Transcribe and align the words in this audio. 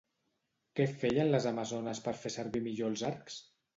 Què 0.79 0.87
feien 1.03 1.29
les 1.35 1.47
amazones 1.51 2.03
per 2.07 2.17
fer 2.23 2.33
servir 2.37 2.63
millor 2.69 2.93
els 2.95 3.05
arcs? 3.11 3.39